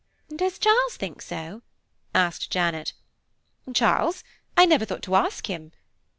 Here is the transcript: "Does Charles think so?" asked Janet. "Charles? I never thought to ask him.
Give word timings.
"Does 0.35 0.57
Charles 0.57 0.97
think 0.97 1.21
so?" 1.21 1.61
asked 2.15 2.49
Janet. 2.49 2.93
"Charles? 3.71 4.23
I 4.57 4.65
never 4.65 4.83
thought 4.83 5.03
to 5.03 5.13
ask 5.15 5.45
him. 5.45 5.73